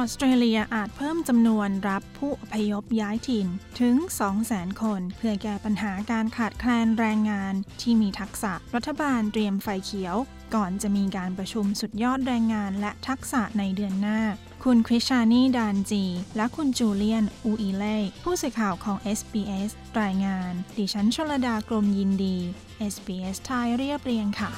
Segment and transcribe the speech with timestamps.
[0.00, 3.46] ออสเตรเลียอาจเพิ่มจำนวนรับผู้อพยพย้ายถิ่น
[3.80, 3.96] ถึง
[4.38, 10.16] 200,000 คน เพื่อแก้ปัญหาการขาดแคลนแรงงานที่มีทักษะรัฐบาลเตรียมไฟเขียว
[10.54, 14.20] ก่อนจะมีการประชุมสุดยอดแรงงานและทักษะในเดือนหน้า
[14.64, 16.04] คุณคริชานีดานจี
[16.36, 19.70] และคุณจูเลียน อูอีเล่ ผู้สื่อข่าวของ SBS
[20.02, 22.36] รายงาน ดิฉันชลดากรมยินดี
[22.92, 24.50] SBS ไทยเรียบเรียงค่ะ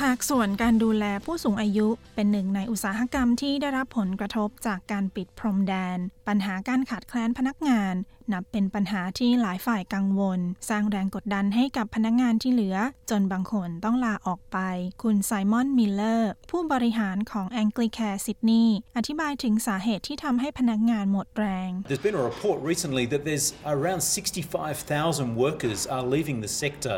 [0.00, 5.98] ภาคส่วนการดูแลผู้สูงอายุเป็นหนึ่งในอุตสาหกรรมที่ได้รับผลกระทบจากการปิดพรมแดน
[6.28, 7.94] ปัญหาการขาดแคลนพนักงาน
[8.32, 12.76] นับเป็นปัญหาที่หลายฝ่ายกังวล สร้างแรงกดดันให้กับพนักงานที่เหลือ
[13.10, 14.58] จนบางคนต้องลาออกไป
[15.02, 26.04] คุณไซมอนมิลเลอร์ ผู้บริหารของ Anglicare ซิดนีย์อธิบายถึงสาเหตุที่ทำให้พนักงานหมดแรง There's been a report recently that there's around 65,000 workers are
[26.14, 26.96] leaving the sector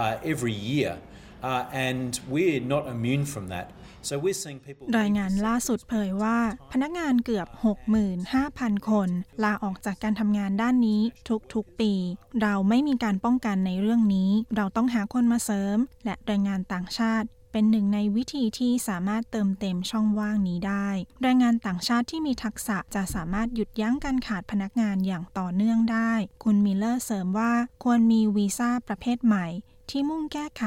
[0.00, 0.92] uh, every year.
[1.42, 3.68] Uh, and we're not immune from that.
[4.98, 6.38] รายงานล่าสุดเผยว่า
[6.72, 7.48] พนักงานเกือบ
[8.18, 9.08] 65,000 คน
[9.44, 11.00] ลาออกจากการทำงานด้านนี้
[11.54, 11.92] ทุกๆปี
[12.42, 20.88] เราไม่มีการป้องกันในเรื่องนี้ เราต้องหาคนมาเสริม และแรงงานต่างชาติเป็นหนึ่งในวิธีที่สามารถเติมเต็มช่องว่างนี้ได้
[21.22, 26.12] แรงงานต่างชาติที่มีทักษะจะสามารถหยุดยั้งการขาดพนักงานอย่างต่อเนื่องได้
[26.44, 27.52] คุณมิลเลอร์เสริมว่า
[27.84, 29.46] ควรมีวีซ่าประเภทใหม่
[29.90, 30.64] ที่มุ่งแก้ไข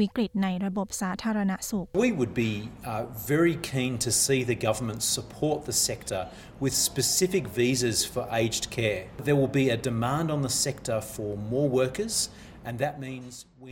[0.00, 2.52] วิกฤตในระบบสาธารณสุข We would be
[2.90, 6.22] uh, very keen to see the government support the sector
[6.62, 9.02] with specific visas for aged care.
[9.26, 12.16] There will be a demand on the sector for more workers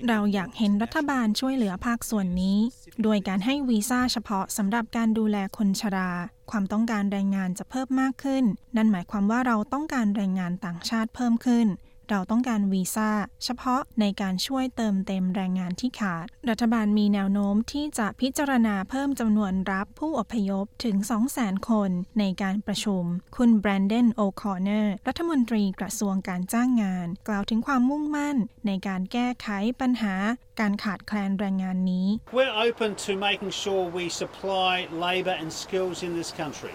[0.08, 2.58] เราอยากเห็นรัฐบาลช่วยเหลือภาคส่วนนี้
[3.02, 6.12] โดยการให้วีซ่าเฉพาะสำหรับการดูแลคนชรา
[6.50, 8.44] ความต้องการแรงงานจะเพิ่มมากขึ้น
[8.76, 11.66] นั่นหมายความว่าเราต้องการแรงงานต่างชาติเพิ่มขึ้น
[12.10, 13.10] เราต้องการวีซ่า
[13.44, 20.96] เฉพาะในการช่วยเติมเต็มแรงงานที่ขาด รัฐบาลมีแนวโน้มที่จะพิจารณาเพิ่มจำนวนรับผู้อพยพถึง
[21.32, 23.04] 200,000 คนในการประชุม
[23.36, 28.36] คุณแบรนเดนโอคอนเนอร์รัฐมนตรีกระทรวงการจ้างงาน กล่าวถึงความมุ่งมั่น
[28.66, 29.48] ในการแก้ไข
[29.80, 30.14] ปัญหา
[30.60, 34.72] การขาดแคลนแรงงานนี้ We're open to making sure we supply
[35.06, 36.74] labor and skills in this country.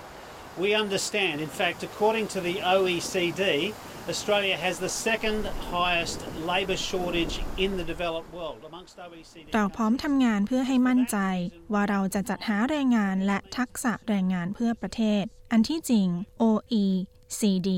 [0.63, 3.43] We understand, in fact, according to the OECD,
[4.12, 5.40] Australia has the second
[5.74, 6.18] highest
[6.52, 7.34] labour shortage
[7.64, 11.18] in the developed world amongst OECD เราพร้อมทำงานเพื่อให้มั่นใจ
[11.72, 16.08] ว่าเราจะจัดหาแรงงานและทักษะแรงงานเพื่อประเทศ อันที่จริง
[16.42, 16.86] OE
[17.39, 17.69] CD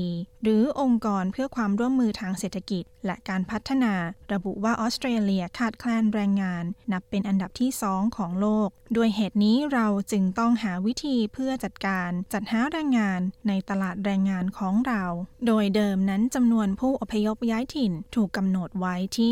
[0.42, 3.94] หรือองค์กรเพื่อความร่วมมือทางเศรษฐกิจ และการพัฒนา
[4.32, 15.04] ระบุว่าออสเตรเลียขาดแคลนแรงงาน นับเป็นอันดับที่สองของโลก ด้วยเหตุนี้เราจึงต้องหาวิธีเพื่อจัดการจัดหาแรงงานในตลาดแรงงานของเรา
[15.46, 19.30] โดยเดิมนั้นจำนวนผู้อพยพย้ายถิ่นถูกกำหนดไว้ที่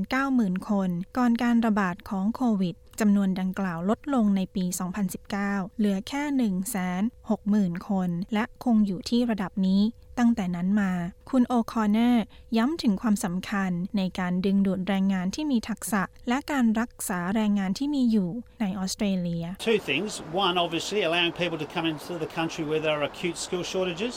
[0.00, 4.64] 190,000 คน ก่อนการระบาดของโควิด จำนวนดังกล่าวลดลงในปี
[5.20, 6.22] 2019 เหลือแค่
[7.76, 9.82] 160,000 คน และคงอยู่ที่ระดับนี้
[10.18, 10.92] ตั้งแต่นั้นมา
[11.30, 12.24] คุณโอคอนเนอร์
[12.56, 20.10] ย้ำถึงความสำคัญในการดึงดูดแรงงานที่มีทักษะ และการรักษาแรงงานที่มีอยู่ในออสเตรเลีย Two things
[20.44, 24.14] one obviously allowing people to come into the country where there are acute skill shortages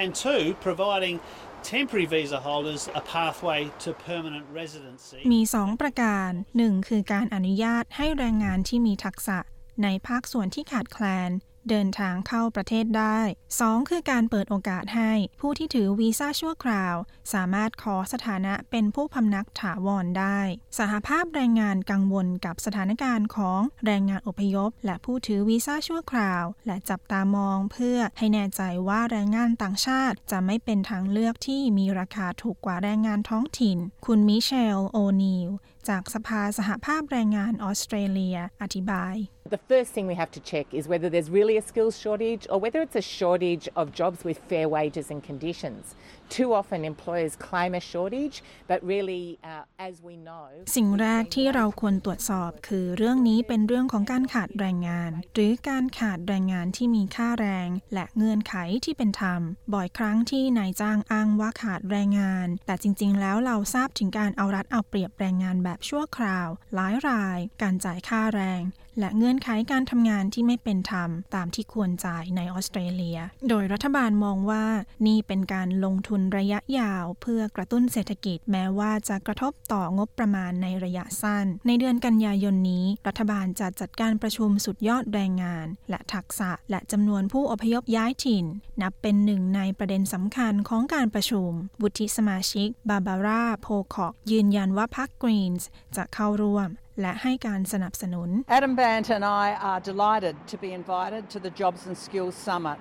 [0.00, 1.16] and two providing
[1.62, 9.38] temporary visa holders a pathway to permanent residency มี 2 ประการ 1 คือการอนุญาตให้แรงงานที่มีทักษะ
[9.82, 11.30] ในภาคส่วนที่ขาดแคลน
[11.68, 13.18] เดินทางเข้าประเทศได้
[13.54, 13.90] 2.
[13.90, 16.94] คือการเปิดโอกาสให้ผู้ที่ถือวีซ่าชั่วคราว
[17.32, 20.40] สามารถขอสถานะเป็นผู้พำนักถาวรได้
[20.78, 35.50] สหภาพแรงงานกังวลกับสถานการณ์ของแรงงานอพยพ และผู้ถือวีซ่าชั่วคราว และจับตามองเพื่อให้แน่ใจว่าแรงงานต่างชาติจะไม่เป็นทางเลือกที่มีราคาถูกกว่าแรงงานท้องถิ่น คุณมิเชล โอนีล
[35.88, 39.16] จากสภาสหภาพแรงงานออสเตรเลีย อธิบาย
[39.48, 42.60] The first thing we have to check is whether there's really a skills shortage or
[42.60, 45.94] whether it's a shortage of jobs with fair wages and conditions.
[46.38, 48.36] Too often employers claim a shortage,
[48.70, 50.46] but really, uh, as we know,
[50.76, 58.54] สิ่งแรกที่เราควรตรวจสอบคือเรื่องนี้เป็นเรื่องของการขาดแรงงาน หรือการขาดแรงงานที่มีค่าแรง และเงื่อนไข
[58.84, 59.40] ที่เป็นธรรม
[59.74, 68.62] บ่อยครั้งที่นายจ้างอ้างว่าขาดแรงงาน แต่จริง ๆ แล้วเราทราบถึงการเอารัดเอาเปรียบแรงงานแบบชั่วคราว หลายราย การจ่ายค่าแรง
[68.98, 73.18] และเงื่อนไขการทำงานที่ไม่เป็นธรรม ตามที่ควรจ่ายในออสเตรเลีย
[73.48, 74.64] โดยรัฐบาลมองว่า
[75.06, 88.46] นี่เป็นการลงทุนระยะยาว เพื่อกระตุ้นเศรษฐกิจแม้ว่าจะกระทบต่องบประมาณในระยะสั้น ในเดือนกันยายนนี้ รัฐบาลจะจัดการประชุมสุดยอดแรงงาน และทักษะและจำนวนผู้อพยพย้ายถิ่น
[88.82, 91.50] นับเป็นหนึ่งในประเด็นสำคัญของการประชุม
[91.82, 96.70] วุฒิสมาชิก บาบาร่า โพคอก ยืนยันว่าพรรคกรีนส์จะเข้าร่วม
[97.00, 98.28] และให้การสนับสนุน
[98.58, 102.78] Adam Bant and I are delighted to be invited to the Jobs and Skills Summit,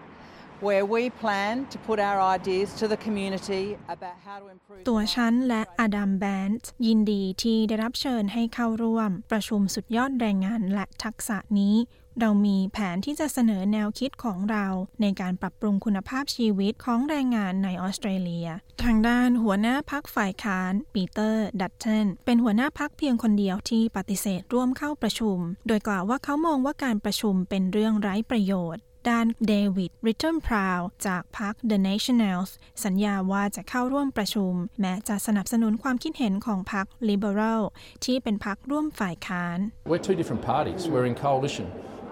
[0.68, 4.84] where we plan to put our ideas to the community about how to improve.
[4.90, 11.76] ตัวฉันและอดัมแบนต์ยินดีที่ได้รับเชิญให้เข้าร่วม ประชุมสุดยอดแรงงานและทักษะนี้
[12.20, 14.66] เรามีแผนที่จะเสนอแนวคิดของเรา
[15.02, 18.48] ในการปรับปรุงคุณภาพชีวิตของแรงงานในออสเตรเลีย
[18.84, 32.50] ทางด้านหัวหน้าพรรคฝ่ายค้านปีเตอร์ดัตเทนเป็นหัวหน้าพรรคเพียงคนเดียวที่ปฏิเสธร่วมเข้าประชุม โดยกล่าวว่าเขามองว่าการประชุมเป็นเรื่องไร้ประโยชน์ ด้านเดวิดลิตเติลพราวด์จากพรรค The Nationals
[32.86, 37.62] สัญญาว่าจะเข้าร่วมประชุม แม้จะสนับสนุนความคิดเห็นของพรรค Liberal
[38.06, 39.58] ที่เป็นพรรคร่วมฝ่ายค้าน
[39.90, 40.80] We're two different parties.
[40.94, 41.68] We're in coalition.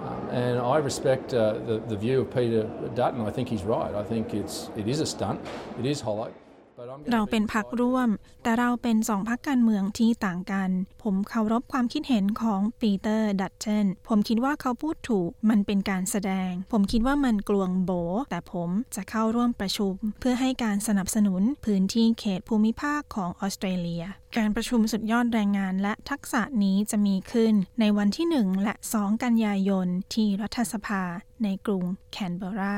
[0.08, 1.40] Um, and I respect uh,
[1.70, 2.64] the, the view of Peter
[3.02, 3.20] Dutton.
[3.30, 3.94] I think he's right.
[4.04, 5.40] I think it's, it is a stunt.
[5.80, 6.30] It is hollow.
[7.12, 8.10] เราเป็นพรรคร่วม
[8.44, 10.70] แต่เราเป็นสองพรรคการเมืองที่ต่างกัน
[11.04, 17.92] ผมเคารพความคิดเห็นของปีเตอร์ดัตเทนผมคิดว่าเขาพูดถูก มันเป็นการแสดง ผมคิดว่ามันกลวงโบ๋
[18.30, 24.04] แต่ผมจะเข้าร่วมประชุม เพื่อให้การสนับสนุนพื้นที่เขตภูมิภาคของออสเตรเลีย
[24.38, 31.04] การประชุมสุดยอดแรงงานและทักษะนี้จะมีขึ้น ในวันที่ 1 และ 2 กันยายนที่รัฐสภา
[31.44, 32.78] ในกรุงแคนเบรา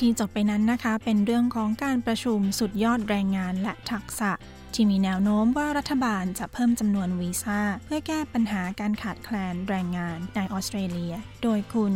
[0.00, 4.32] ที่จบไปนั้นนะคะ เป็นเรื่องของการประชุมสุดยอดแรงงานและทักษะ
[4.74, 11.92] ที่มีแนวโน้มว่ารัฐบาลจะเพิ่มจำนวนวีซ่า เพื่อแก้ปัญหาการขาดแคลนแรงงานในออสเตรเลีย โดยคุณ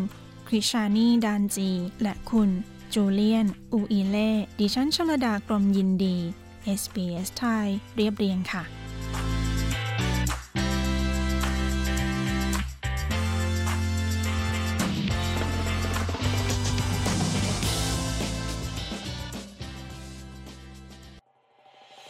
[0.49, 1.70] คริชานีดานจี
[2.02, 2.50] และคุณ
[2.94, 4.31] จูเลียน อูอีเล่
[4.61, 6.17] ดิฉันชลดากรมยินดี
[6.81, 8.80] SBS ไทย เรียบเรียงค่ะ